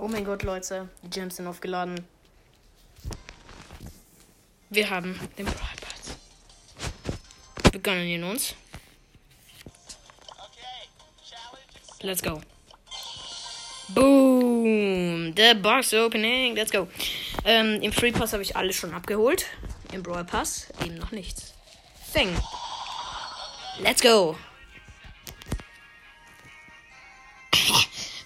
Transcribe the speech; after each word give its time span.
Oh 0.00 0.06
mein 0.06 0.24
Gott, 0.24 0.44
Leute. 0.44 0.88
Die 1.02 1.10
Gems 1.10 1.36
sind 1.36 1.48
aufgeladen. 1.48 2.06
Wir 4.70 4.88
haben 4.90 5.18
den 5.36 5.44
Brawl 5.44 5.56
Pass. 5.80 6.16
Wir 7.72 7.80
gönnen 7.80 8.06
ihn 8.06 8.22
uns. 8.22 8.54
Let's 12.00 12.22
go. 12.22 12.40
Boom. 13.88 15.34
The 15.36 15.54
box 15.60 15.92
opening. 15.92 16.54
Let's 16.54 16.70
go. 16.70 16.86
Ähm, 17.44 17.82
Im 17.82 17.90
Free 17.90 18.12
Pass 18.12 18.32
habe 18.32 18.44
ich 18.44 18.54
alles 18.54 18.76
schon 18.76 18.94
abgeholt. 18.94 19.46
Im 19.92 20.04
Brawl 20.04 20.24
Pass 20.24 20.68
eben 20.84 20.94
noch 20.98 21.10
nichts. 21.10 21.54
Fang. 22.12 22.28
Let's 23.80 24.00
go. 24.00 24.36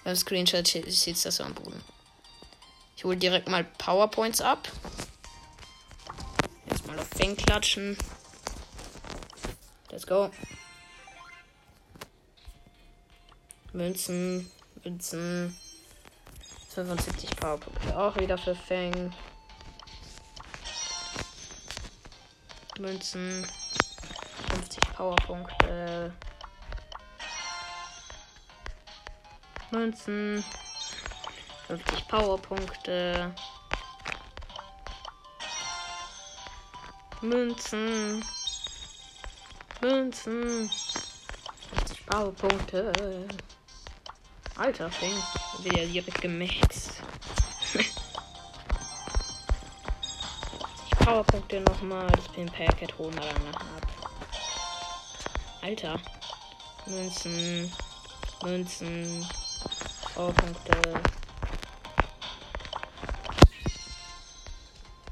Beim 0.03 0.15
Screenshot 0.15 0.67
sieht 0.67 1.25
das 1.25 1.35
so 1.35 1.43
am 1.43 1.53
Boden. 1.53 1.81
Ich 2.95 3.03
hole 3.03 3.17
direkt 3.17 3.47
mal 3.47 3.63
Powerpoints 3.63 4.41
ab. 4.41 4.69
Jetzt 6.69 6.85
mal 6.87 6.99
auf 6.99 7.07
Fang 7.17 7.35
klatschen. 7.35 7.97
Let's 9.89 10.05
go. 10.05 10.29
Münzen, 13.71 14.51
Münzen. 14.83 15.57
75 16.69 17.35
Powerpunkte 17.37 17.97
auch 17.97 18.15
wieder 18.17 18.37
für 18.37 18.55
Fang. 18.55 19.13
Münzen. 22.79 23.47
50 24.49 24.93
Powerpunkte. 24.95 26.13
Münzen. 29.73 30.43
50 31.67 32.07
Powerpunkte. 32.07 33.33
Münzen. 37.21 38.23
Münzen. 39.81 40.69
50 41.75 42.05
Powerpunkte. 42.05 43.27
Alter, 44.57 44.91
Fing. 44.91 45.15
Wird 45.63 45.75
ja 45.75 45.85
direkt 45.85 46.21
gemixt. 46.21 47.01
Die 50.91 50.95
Powerpunkte 51.03 51.61
nochmal. 51.61 52.05
Das 52.11 52.27
Pin 52.27 52.45
Packet 52.45 52.95
holen 52.99 53.15
wir 53.15 53.21
dann 53.21 53.55
ab. 53.55 53.87
Alter. 55.63 55.99
Münzen. 56.85 57.73
Münzen. 58.43 59.25
Powerpunkte. 60.15 61.01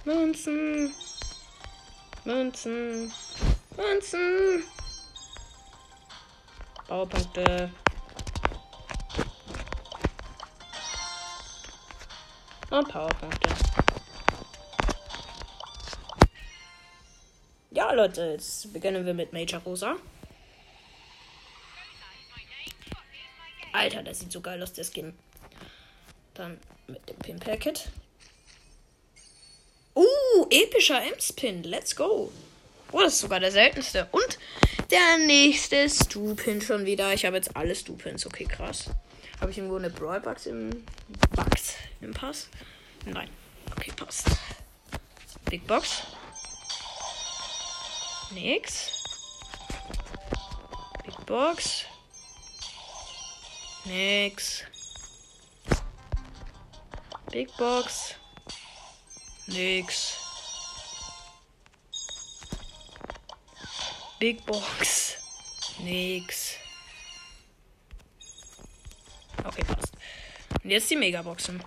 Münzen. 0.05 0.94
Münzen. 2.23 3.11
Münzen. 3.75 4.63
Powerpunkte. 6.88 7.72
Und 12.69 12.88
Powerpunkte. 12.88 13.49
Ja, 17.72 17.91
Leute, 17.91 18.22
jetzt 18.33 18.72
beginnen 18.72 19.03
wir 19.03 19.16
mit 19.16 19.33
Major 19.33 19.61
Rosa. 19.61 19.95
Alter, 23.73 24.03
das 24.03 24.19
sieht 24.19 24.31
so 24.31 24.41
geil 24.41 24.61
aus, 24.61 24.73
der 24.73 24.83
Skin. 24.83 25.14
Dann 26.33 26.59
mit 26.88 27.08
dem 27.09 27.17
Pin 27.17 27.39
Packet. 27.39 27.89
Uh, 29.95 30.47
epischer 30.50 31.02
M-Spin. 31.02 31.63
Let's 31.63 31.95
go. 31.95 32.31
Oh, 32.91 33.00
das 33.00 33.13
ist 33.13 33.19
sogar 33.22 33.39
der 33.39 33.52
seltenste. 33.52 34.07
Und 34.12 34.38
der 34.90 35.18
nächste 35.25 35.90
Stu-Pin 35.90 36.62
schon 36.62 36.85
wieder. 36.85 37.13
Ich 37.13 37.25
habe 37.25 37.35
jetzt 37.38 37.56
alle 37.56 37.75
Stu-Pins. 37.75 38.25
Okay, 38.25 38.45
krass. 38.45 38.90
Habe 39.40 39.51
ich 39.51 39.57
irgendwo 39.57 39.78
eine 39.78 39.90
Brawl-Box 39.90 40.45
im 40.45 40.85
Box 41.35 41.75
im 42.01 42.13
Pass? 42.13 42.47
Nein. 43.06 43.29
Okay, 43.75 43.91
passt. 43.95 44.28
Big 45.50 45.66
Box. 45.66 46.03
Nix. 48.31 48.91
Big 51.03 51.25
Box. 51.25 51.85
Nix. 53.86 54.64
Big 57.31 57.56
Box. 57.58 58.16
Nix. 59.47 60.18
Big 64.19 64.46
Box. 64.46 65.18
Nix. 65.80 66.58
Okay, 69.44 69.64
passt. 69.64 69.94
Und 70.63 70.69
jetzt 70.69 70.90
die 70.92 70.96
Megaboxen. 70.96 71.63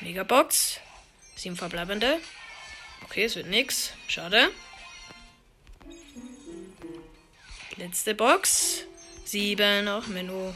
Megabox. 0.00 0.78
Sieben 1.34 1.56
verbleibende. 1.56 2.20
Okay, 3.04 3.24
es 3.24 3.34
wird 3.34 3.46
nix. 3.46 3.92
Schade. 4.06 4.50
Letzte 7.76 8.14
Box. 8.14 8.84
Sieben 9.24 9.88
auch 9.88 10.06
Menü. 10.06 10.52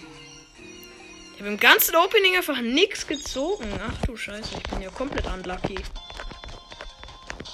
Habe 1.43 1.51
im 1.51 1.59
ganzen 1.59 1.97
Opening 1.97 2.37
einfach 2.37 2.61
nichts 2.61 3.05
gezogen. 3.05 3.69
Ach 3.85 4.07
du 4.07 4.17
Scheiße, 4.17 4.59
ich 4.59 4.63
bin 4.63 4.81
ja 4.81 4.91
komplett 4.91 5.27
unlucky. 5.27 5.75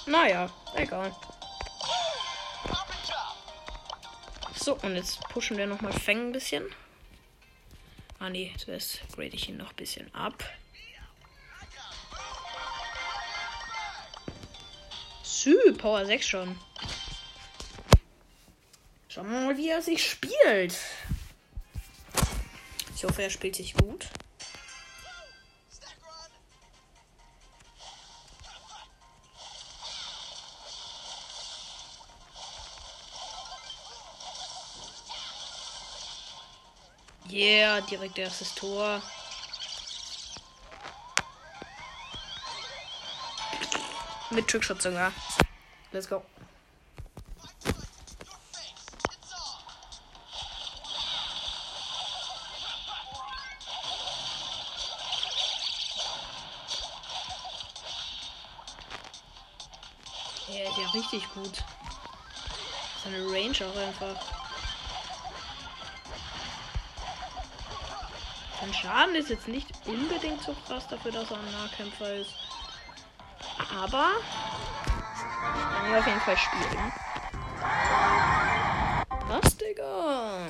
Naja, 0.05 0.51
egal. 0.75 1.11
So, 4.55 4.75
und 4.83 4.95
jetzt 4.95 5.19
pushen 5.31 5.57
wir 5.57 5.67
nochmal 5.67 5.95
Feng 5.95 6.27
ein 6.27 6.33
bisschen. 6.33 6.67
Ah 8.19 8.29
nee, 8.29 8.53
zuerst 8.59 9.01
grade 9.15 9.29
ich 9.29 9.49
ihn 9.49 9.57
noch 9.57 9.71
ein 9.71 9.77
bisschen 9.77 10.15
ab. 10.15 10.45
Sü, 15.23 15.57
Power 15.79 16.05
6 16.05 16.29
schon. 16.29 16.59
Schauen 19.09 19.31
wir 19.31 19.41
mal, 19.41 19.57
wie 19.57 19.71
er 19.71 19.81
sich 19.81 20.11
spielt. 20.11 20.77
Ich 22.99 23.05
hoffe, 23.05 23.23
er 23.23 23.31
spielt 23.31 23.55
sich 23.55 23.75
gut. 23.75 24.09
Yeah, 37.31 37.81
direkt 37.83 38.19
erstes 38.19 38.53
Tor. 38.57 39.01
Mit 44.31 44.49
Trickshot 44.49 44.83
sogar. 44.83 45.13
Let's 45.93 46.09
go. 46.09 46.25
Ja, 60.79 60.87
richtig 60.91 61.29
gut. 61.35 61.65
Seine 63.03 63.25
Range 63.27 63.57
auch 63.67 63.77
einfach. 63.77 64.17
Sein 68.61 68.75
Schaden 68.75 69.15
ist 69.17 69.31
jetzt 69.31 69.49
nicht 69.49 69.69
unbedingt 69.87 70.43
so 70.43 70.55
krass 70.67 70.87
dafür, 70.89 71.13
dass 71.13 71.31
er 71.31 71.39
ein 71.39 71.53
Nahkämpfer 71.53 72.15
ist. 72.15 72.35
Aber 73.77 74.11
kann 75.73 75.91
ich 75.91 75.97
auf 75.97 76.07
jeden 76.07 76.21
Fall 76.21 76.37
spielen. 76.37 76.93
Was, 79.29 79.57
Digga? 79.57 80.49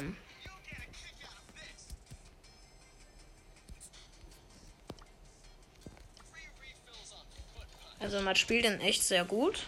Also 8.00 8.20
man 8.20 8.36
spielt 8.36 8.64
den 8.64 8.80
echt 8.80 9.02
sehr 9.02 9.24
gut. 9.24 9.66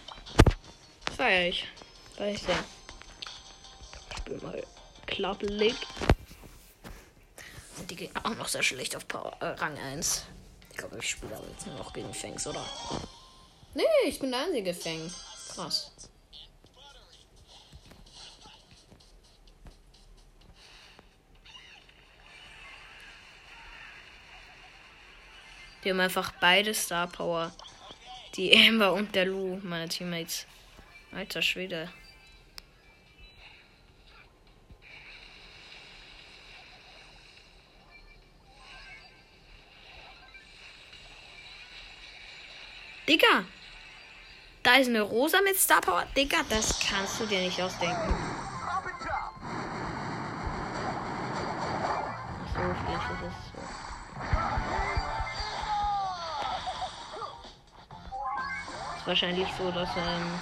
Feier 1.21 1.49
ich. 1.49 1.67
Feier 2.17 2.31
ich 2.31 2.41
sehr. 2.41 2.63
Ich 4.09 4.17
spiel 4.17 4.37
mal 4.37 4.63
League. 5.41 5.75
Sind 7.75 7.91
die 7.91 7.95
Gegner 7.95 8.25
auch 8.25 8.35
noch 8.37 8.47
sehr 8.47 8.63
schlecht 8.63 8.95
auf 8.95 9.07
Power, 9.07 9.37
äh, 9.39 9.49
Rang 9.49 9.77
1. 9.77 10.25
Ich 10.71 10.77
glaube, 10.77 10.97
ich 10.97 11.07
spiele 11.11 11.35
aber 11.35 11.47
jetzt 11.47 11.67
nur 11.67 11.75
noch 11.75 11.93
gegen 11.93 12.11
Fangs, 12.11 12.47
oder? 12.47 12.65
Nee, 13.75 13.83
ich 14.07 14.17
bin 14.17 14.31
der 14.31 14.47
einzige 14.47 14.73
Fang. 14.73 15.11
Krass. 15.53 15.91
Die 25.83 25.91
haben 25.91 25.99
einfach 25.99 26.33
beide 26.41 26.73
Star 26.73 27.05
Power. 27.05 27.51
Die 28.33 28.57
Amber 28.57 28.93
und 28.93 29.13
der 29.13 29.25
Lu, 29.25 29.59
meine 29.61 29.87
Teammates. 29.87 30.47
Alter 31.13 31.41
Schwede. 31.41 31.89
Digga! 43.07 43.43
Da 44.63 44.75
ist 44.75 44.87
eine 44.87 45.01
Rosa 45.01 45.41
mit 45.41 45.57
Star 45.57 45.81
Power. 45.81 46.05
Digga, 46.15 46.37
das 46.49 46.79
kannst 46.79 47.19
du 47.19 47.25
dir 47.25 47.41
nicht 47.41 47.61
ausdenken. 47.61 48.15
So, 52.53 52.75
vielleicht 52.85 53.11
ist 53.11 53.23
es 53.27 53.33
so. 53.51 53.61
Ist 58.97 59.07
wahrscheinlich 59.07 59.47
so, 59.57 59.71
dass 59.71 59.89
ähm, 59.97 60.39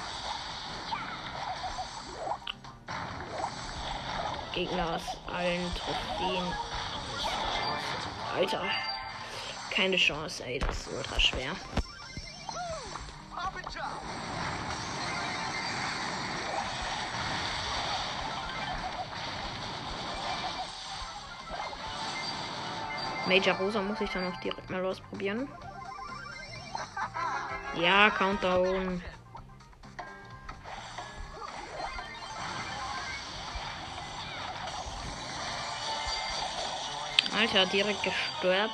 Gegner 4.60 4.96
aus 4.96 5.18
allen 5.34 5.74
Trophäen. 5.74 6.44
Alter. 8.36 8.62
Keine 9.72 9.96
Chance, 9.96 10.44
ey, 10.44 10.60
das 10.60 10.80
ist 10.80 10.90
ultra 10.90 11.18
schwer. 11.18 11.52
Major 23.28 23.56
Rosa 23.56 23.82
muss 23.82 24.02
ich 24.02 24.10
dann 24.10 24.30
auch 24.30 24.40
direkt 24.42 24.70
mal 24.70 24.86
ausprobieren. 24.86 25.48
Ja, 27.78 28.10
Countdown. 28.10 29.02
Alter, 37.40 37.66
direkt 37.68 38.04
gestorbt. 38.04 38.74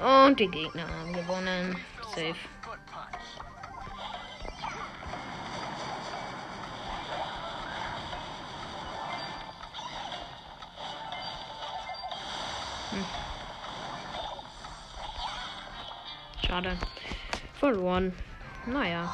Und 0.00 0.38
die 0.38 0.48
Gegner 0.48 0.82
haben 0.86 1.14
gewonnen. 1.14 1.78
Safe. 2.08 2.34
Hm. 12.90 13.04
Schade. 16.46 16.76
Verloren. 17.54 18.14
Naja. 18.66 19.10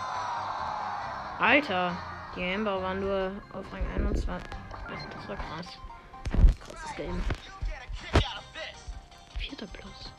Alter. 1.39 1.97
Die 2.35 2.53
Amber 2.53 2.83
waren 2.83 2.99
nur 2.99 3.31
auf 3.53 3.73
Rang 3.73 3.87
21. 3.95 4.27
Das 4.27 5.29
war 5.29 5.37
krass. 5.37 5.79
Krasses 6.65 6.97
Game. 6.97 7.23
Vierter 9.61 9.73
Plus. 9.73 10.13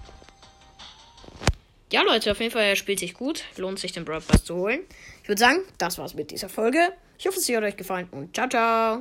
Ja, 1.91 2.03
Leute, 2.03 2.31
auf 2.31 2.39
jeden 2.39 2.51
Fall, 2.51 2.75
spielt 2.75 2.99
sich 2.99 3.13
gut. 3.13 3.43
Lohnt 3.57 3.79
sich, 3.79 3.91
den 3.91 4.05
Brawl 4.05 4.21
Pass 4.21 4.45
zu 4.45 4.55
holen. 4.55 4.81
Ich 5.23 5.29
würde 5.29 5.39
sagen, 5.39 5.59
das 5.77 5.97
war's 5.97 6.13
mit 6.13 6.31
dieser 6.31 6.47
Folge. 6.47 6.93
Ich 7.17 7.27
hoffe, 7.27 7.39
es 7.39 7.49
hat 7.49 7.63
euch 7.63 7.75
gefallen 7.75 8.07
und 8.11 8.35
ciao, 8.35 8.47
ciao. 8.47 8.99